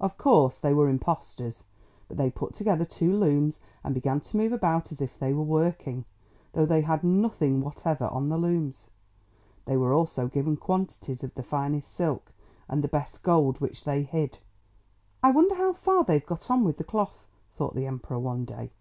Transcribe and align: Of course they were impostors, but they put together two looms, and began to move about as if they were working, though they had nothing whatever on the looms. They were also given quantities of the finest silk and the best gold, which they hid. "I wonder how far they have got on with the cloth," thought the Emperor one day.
Of 0.00 0.18
course 0.18 0.58
they 0.58 0.74
were 0.74 0.88
impostors, 0.88 1.62
but 2.08 2.16
they 2.16 2.28
put 2.28 2.54
together 2.54 2.84
two 2.84 3.12
looms, 3.14 3.60
and 3.84 3.94
began 3.94 4.18
to 4.20 4.36
move 4.36 4.52
about 4.52 4.90
as 4.90 5.00
if 5.00 5.16
they 5.16 5.32
were 5.32 5.44
working, 5.44 6.06
though 6.54 6.66
they 6.66 6.80
had 6.80 7.04
nothing 7.04 7.60
whatever 7.60 8.06
on 8.06 8.30
the 8.30 8.36
looms. 8.36 8.88
They 9.66 9.76
were 9.76 9.94
also 9.94 10.26
given 10.26 10.56
quantities 10.56 11.22
of 11.22 11.36
the 11.36 11.44
finest 11.44 11.92
silk 11.94 12.32
and 12.68 12.82
the 12.82 12.88
best 12.88 13.22
gold, 13.22 13.60
which 13.60 13.84
they 13.84 14.02
hid. 14.02 14.40
"I 15.22 15.30
wonder 15.30 15.54
how 15.54 15.72
far 15.74 16.02
they 16.02 16.14
have 16.14 16.26
got 16.26 16.50
on 16.50 16.64
with 16.64 16.78
the 16.78 16.82
cloth," 16.82 17.28
thought 17.52 17.76
the 17.76 17.86
Emperor 17.86 18.18
one 18.18 18.44
day. 18.44 18.72